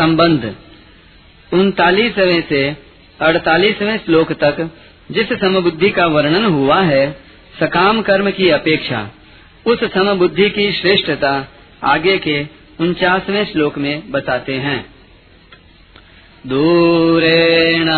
[0.00, 0.54] संबंध।
[1.52, 2.76] उनतालीसवें से
[3.20, 4.70] अड़तालीसवें श्लोक तक
[5.10, 7.16] जिस समबुद्धि का वर्णन हुआ है,
[7.60, 9.10] सकाम कर्म की अपेक्षा,
[9.66, 11.46] उस समबुद्धि की श्रेष्ठता
[11.84, 12.46] आगे के
[12.80, 14.86] उनचासवें श्लोक में बताते हैं।
[16.46, 17.88] दूरेण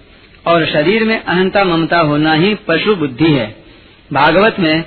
[0.47, 3.64] और शरीर में अहंता ममता होना ही पशु बुद्धि है।
[4.14, 4.83] भागवत में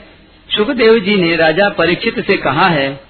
[0.56, 3.01] सुखदेव जी ने राजा परीक्षित से कहा है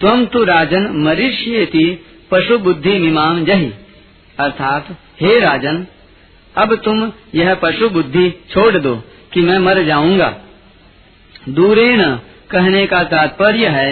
[0.00, 3.72] तुम तो राजन मरीष्येति पशु बुद्धि मीमाम जही।
[4.38, 4.86] अर्थात,
[5.20, 5.86] हे राजन,
[6.56, 10.36] अब तुम यह पशु बुद्धि छोड़ दो कि मैं मर जाऊँगा।
[11.48, 12.16] दूरेण
[12.50, 13.90] कहने का तात्पर्य है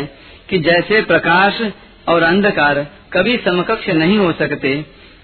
[0.49, 1.61] कि जैसे प्रकाश
[2.09, 4.72] और अंधकार कभी समकक्ष नहीं हो सकते,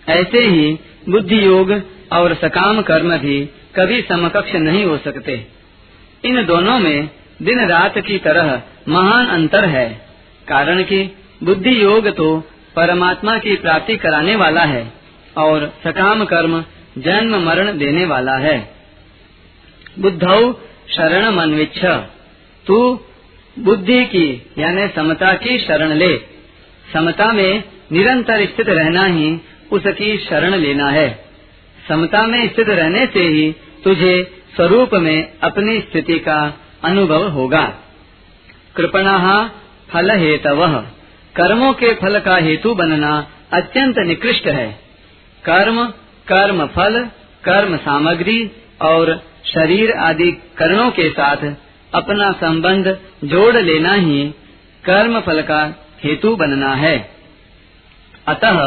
[0.08, 0.78] ऐसे ही
[1.08, 1.70] बुद्धि योग
[2.12, 3.40] और सकाम कर्म भी
[3.76, 5.34] कभी समकक्ष नहीं हो सकते।
[6.24, 7.08] इन दोनों में
[7.42, 9.88] दिन रात की तरह महान अंतर है,
[10.48, 11.02] कारण कि
[11.42, 12.36] बुद्धि योग तो
[12.76, 14.82] परमात्मा की प्राप्ति कराने वाला है
[15.36, 16.62] और सकाम कर्म
[16.98, 18.56] जन्म मरण देने वाला है।
[19.98, 20.38] बुद्धौ
[20.88, 21.84] शरण मनविच्छ
[22.66, 22.78] तू
[23.58, 26.16] बुद्धि की, यानी समता की शरण ले।
[26.92, 29.38] समता में निरंतर स्थित रहना ही
[29.72, 31.24] उसकी शरण लेना है।
[31.88, 37.74] समता में स्थित रहने से ही तुझे स्वरूप में अपनी स्थिति का अनुभव होगा।
[38.76, 39.50] कृपणा
[39.90, 40.86] फल हेतव
[41.36, 44.80] कर्मों के फल का हेतु बनना अत्यंत निकृष्ट है।
[45.44, 45.86] कर्म
[46.28, 47.04] कर्म फल,
[47.44, 48.50] कर्म सामग्री
[48.82, 51.54] और शरीर आदि करणों के साथ
[51.94, 52.86] अपना संबंध
[53.24, 54.22] जोड़ लेना ही
[54.84, 55.60] कर्म फल का
[56.04, 56.96] हेतु बनना है।
[58.28, 58.58] अतः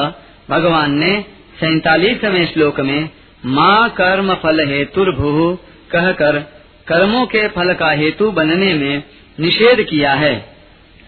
[0.49, 1.13] भगवान ने
[1.59, 3.09] सैतालीसवें श्लोक में
[3.45, 5.57] माँ कर्म फल हेतुर्भु
[5.91, 6.39] कहकर
[6.87, 9.03] कर्मों के फल का हेतु बनने में
[9.39, 10.35] निषेध किया है।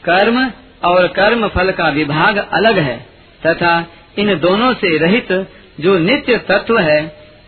[0.04, 0.40] कर्म
[0.86, 2.98] और कर्म फल का विभाग अलग है
[3.46, 3.74] तथा
[4.20, 5.32] इन दोनों से रहित
[5.80, 7.00] जो नित्य तत्व है,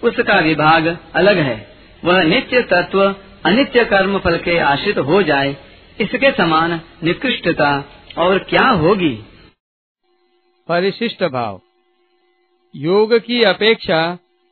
[0.03, 1.67] उसका विभाग अलग है।
[2.05, 5.55] वह नित्य तत्व अनित्य कर्म फल के आश्रित हो जाए,
[5.99, 6.71] इसके समान
[7.03, 7.69] निकृष्टता
[8.17, 9.13] और क्या होगी?
[10.67, 11.61] परिशिष्ट भाव।
[12.75, 14.01] योग की अपेक्षा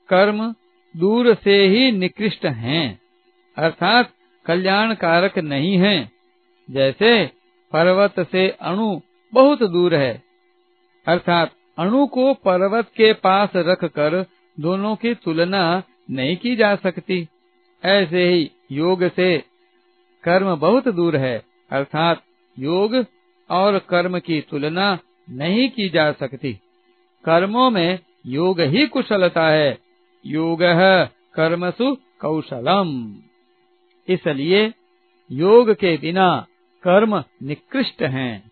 [0.09, 0.53] कर्म
[0.95, 2.99] दूर से ही निकृष्ट हैं,
[3.57, 4.11] अर्थात
[4.45, 6.11] कल्याण कारक नहीं हैं।
[6.69, 7.25] जैसे
[7.71, 8.99] पर्वत से अणु
[9.33, 10.23] बहुत दूर है,
[11.05, 14.25] अर्थात अणु को पर्वत के पास रखकर
[14.57, 17.27] दोनों की तुलना नहीं की जा सकती।
[17.83, 19.37] ऐसे ही योग से
[20.23, 22.23] कर्म बहुत दूर है। अर्थात
[22.59, 23.05] योग
[23.49, 24.99] और कर्म की तुलना
[25.29, 26.53] नहीं की जा सकती।
[27.25, 29.77] कर्मों में योग ही कुशलता है।
[30.25, 33.15] योग है कर्मसु कौशलम।
[34.07, 34.73] इसलिए
[35.31, 36.47] योग के बिना
[36.83, 38.51] कर्म निकृष्ट हैं,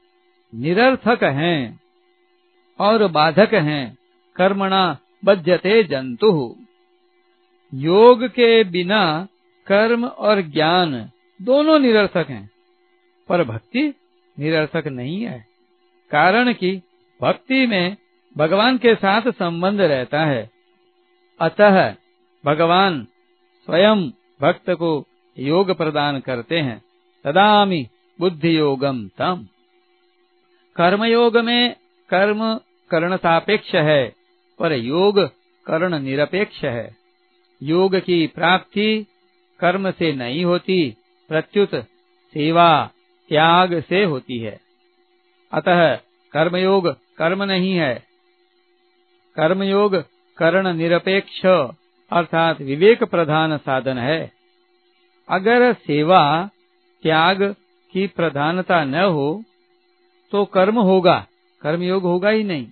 [0.55, 1.79] निरर्थक हैं
[2.79, 3.97] और बाधक हैं।
[4.35, 6.55] कर्मणा बध्यते जंतु।
[7.73, 9.27] योग के बिना
[9.67, 12.49] कर्म और ज्ञान दोनों निरर्थक हैं।
[13.29, 13.93] पर भक्ति
[14.39, 15.47] निरर्थक नहीं है।
[16.11, 16.81] कारण कि
[17.21, 17.97] भक्ति में
[18.37, 20.49] भगवान के साथ संबंध रहता है।
[21.41, 21.95] अतः
[22.45, 23.07] भगवान
[23.65, 24.09] स्वयं
[24.41, 25.07] भक्त को
[25.39, 26.81] योग प्रदान करते हैं।
[27.23, 27.87] तदामी
[28.19, 29.47] बुद्धि योगम तम।
[30.75, 31.75] कर्मयोग में
[32.09, 32.59] कर्म
[32.91, 34.13] कर्ण सापेक्ष है,
[34.59, 35.19] पर योग
[35.65, 36.95] कर्ण निरपेक्ष है।
[37.63, 39.05] योग की प्राप्ति
[39.59, 40.95] कर्म से नहीं होती,
[41.29, 41.75] प्रत्युत
[42.33, 42.89] सेवा
[43.29, 44.59] त्याग से होती है।
[45.53, 45.95] अतः
[46.33, 46.87] कर्मयोग
[47.17, 47.95] कर्म नहीं है।
[49.35, 49.95] कर्मयोग
[50.37, 51.45] कर्ण निरपेक्ष,
[52.11, 54.31] अर्थात विवेक प्रधान साधन है।
[55.29, 56.49] अगर सेवा
[57.03, 57.43] त्याग
[57.93, 59.43] की प्रधानता न हो
[60.31, 61.27] तो कर्म होगा,
[61.61, 62.67] कर्मयोग होगा ही नहीं।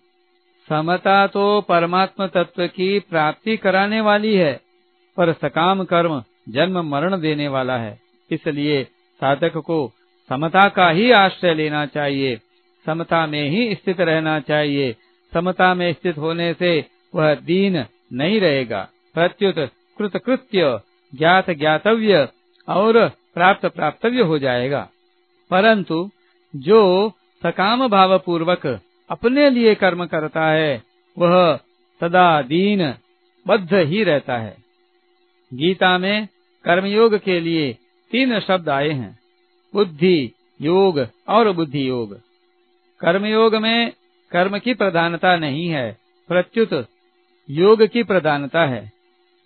[0.69, 4.53] समता तो परमात्मा तत्व की प्राप्ति कराने वाली है,
[5.17, 7.99] पर सकाम कर्म जन्म मरण देने वाला है।
[8.31, 8.83] इसलिए
[9.21, 9.91] साधक को
[10.29, 12.41] समता का ही आश्रय लेना चाहिए।
[12.85, 14.95] समता में ही स्थित रहना चाहिए।
[15.33, 16.85] समता में स्थित होने से
[17.15, 19.55] वह दीन नहीं रहेगा। प्रत्युत
[19.97, 20.79] कृत कृत्य
[21.15, 22.27] ज्ञात ज्ञातव्य
[22.67, 24.89] और प्राप्त प्राप्तव्य हो जाएगा।
[25.51, 26.09] परंतु
[26.55, 27.09] जो
[27.43, 30.83] सकाम भाव पूर्वक अपने लिए कर्म करता है,
[31.17, 31.59] वह
[31.99, 32.93] सदा दीन
[33.47, 34.62] बद्ध ही रहता है।
[35.53, 36.27] गीता में
[36.65, 37.73] कर्मयोग के लिए
[38.11, 39.19] तीन शब्द आए हैं।
[39.73, 42.19] बुद्धि, योग और बुद्धि योग
[42.99, 43.91] कर्मयोग में
[44.31, 45.97] कर्म की प्रधानता नहीं है,
[46.27, 46.87] प्रत्युत
[47.49, 48.91] योग की प्रधानता है।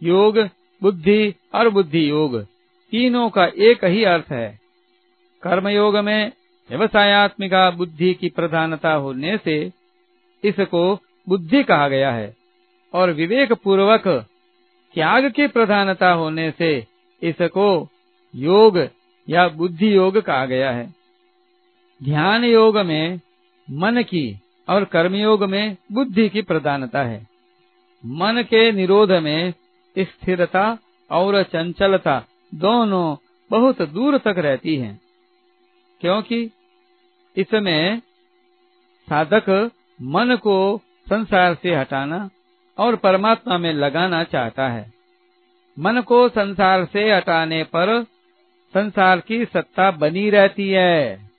[0.04, 0.39] योग,
[0.81, 2.44] बुद्धि और बुद्धि योग
[2.92, 4.59] तीनों का एक ही अर्थ है।
[5.44, 6.31] कर्मयोग में
[6.69, 9.71] व्यवसायत्मिका बुद्धि की प्रधानता होने से
[10.44, 10.95] इसको
[11.30, 12.36] बुद्धि कहा गया है
[12.94, 14.07] और विवेक पूर्वक
[14.97, 16.85] त्याग की प्रधानता होने से
[17.21, 17.88] इसको
[18.33, 18.77] योग
[19.27, 20.85] या बुद्धि योग कहा गया है।
[22.01, 23.19] ध्यान योग में
[23.67, 24.39] मन की
[24.69, 27.27] और कर्मयोग में बुद्धि की प्रधानता है।
[28.03, 29.53] मन के निरोध में
[29.95, 30.77] स्थिरता
[31.11, 33.15] और चंचलता दोनों
[33.51, 34.99] बहुत दूर तक रहती हैं,
[36.01, 36.51] क्योंकि
[37.38, 37.99] इसमें
[39.07, 39.71] साधक
[40.01, 42.29] मन को संसार से हटाना
[42.77, 44.94] और परमात्मा में लगाना चाहता है।
[45.79, 48.03] मन को संसार से हटाने पर
[48.74, 51.29] संसार की सत्ता बनी रहती है।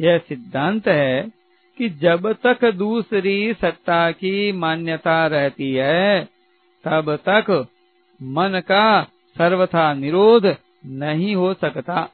[0.00, 1.32] यह सिद्धांत है
[1.78, 6.24] कि जब तक दूसरी सत्ता की मान्यता रहती है,
[6.84, 7.66] तब तक
[8.22, 9.02] मन का
[9.38, 10.56] सर्वथा निरोध
[10.86, 12.08] नहीं हो सकता।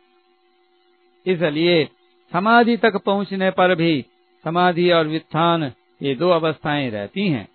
[1.26, 1.88] इसलिए
[2.32, 4.04] समाधि तक पहुँचने पर भी
[4.44, 5.72] समाधि और वित्थान
[6.02, 7.48] ये दो अवस्थाएँ रहती हैं।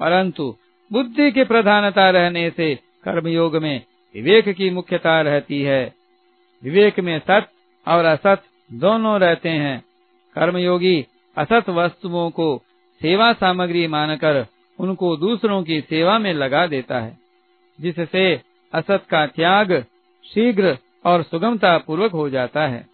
[0.00, 0.56] परंतु
[0.92, 3.84] बुद्धि की प्रधानता रहने से कर्मयोग में
[4.14, 5.94] विवेक की मुख्यता रहती है।
[6.62, 7.46] विवेक में सत
[7.88, 9.84] और असत दोनों रहते हैं।
[10.34, 11.06] कर्मयोगी
[11.36, 12.62] असत वस्तुओं को
[13.02, 14.46] सेवा सामग्री मानकर
[14.78, 17.18] उनको दूसरों की सेवा में लगा देता है,
[17.80, 18.40] जिससे
[18.74, 19.84] असत का त्याग
[20.24, 22.86] शीघ्र और सुगमता पूर्वक हो जाता है।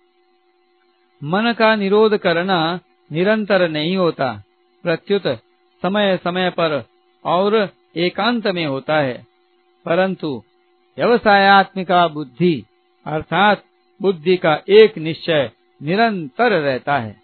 [1.24, 2.80] मन का निरोध करना
[3.12, 4.42] निरंतर नहीं होता,
[4.82, 5.26] प्रत्युत
[5.82, 6.84] समय समय पर
[7.24, 9.26] और एकांत में होता है।
[9.84, 10.42] परंतु
[10.98, 12.64] व्यवसायत्मिका बुद्धि
[13.06, 13.64] अर्थात
[14.02, 15.50] बुद्धि का एक निश्चय
[15.82, 17.21] निरंतर रहता है।